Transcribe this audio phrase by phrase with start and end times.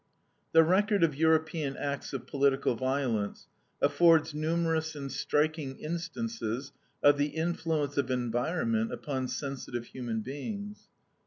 [0.53, 3.45] The record of European acts of political violence
[3.83, 6.71] affords numerous and striking instances
[7.03, 10.87] of the influence of environment upon sensitive human beings.